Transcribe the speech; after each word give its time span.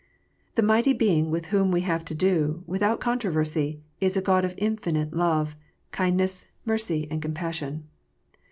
The 0.55 0.63
mighty 0.63 0.93
Being 0.93 1.29
with 1.29 1.45
whom 1.53 1.69
we 1.69 1.81
have 1.81 2.03
to 2.05 2.15
do, 2.15 2.63
without 2.65 2.99
controversy, 2.99 3.81
is 3.99 4.17
a 4.17 4.21
God 4.23 4.43
of 4.43 4.55
infinite 4.57 5.13
love, 5.13 5.55
kindness, 5.91 6.47
mercy, 6.65 7.07
and 7.11 7.21
compassion. 7.21 7.87